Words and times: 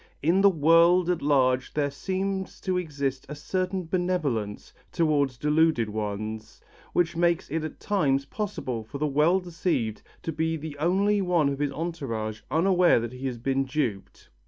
In 0.23 0.41
the 0.41 0.49
world 0.49 1.11
at 1.11 1.21
large 1.21 1.75
there 1.75 1.91
seems 1.91 2.59
to 2.61 2.75
exist 2.75 3.23
a 3.29 3.35
certain 3.35 3.85
benevolence 3.85 4.73
towards 4.91 5.37
deluded 5.37 5.89
ones, 5.91 6.59
which 6.93 7.15
makes 7.15 7.47
it 7.51 7.63
at 7.63 7.79
times 7.79 8.25
possible 8.25 8.83
for 8.83 8.97
the 8.97 9.05
well 9.05 9.39
deceived 9.39 10.01
to 10.23 10.31
be 10.31 10.57
the 10.57 10.75
only 10.79 11.21
one 11.21 11.49
of 11.49 11.59
his 11.59 11.71
entourage 11.71 12.41
unaware 12.49 12.99
that 12.99 13.13
he 13.13 13.27
has 13.27 13.37
been 13.37 13.63
duped. 13.63 14.29